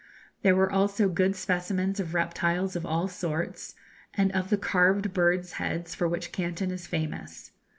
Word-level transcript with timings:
There 0.41 0.55
were 0.55 0.71
also 0.71 1.07
good 1.07 1.35
specimens 1.35 1.99
of 1.99 2.15
reptiles 2.15 2.75
of 2.75 2.87
all 2.87 3.07
sorts, 3.07 3.75
and 4.15 4.31
of 4.31 4.49
the 4.49 4.57
carved 4.57 5.13
birds' 5.13 5.51
heads 5.61 5.93
for 5.93 6.07
which 6.09 6.31
Canton 6.31 6.71
is 6.71 6.87
famous. 6.87 7.51